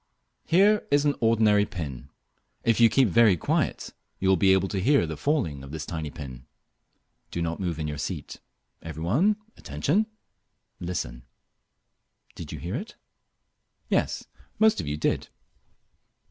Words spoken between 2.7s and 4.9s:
you keep very quiet you will be able to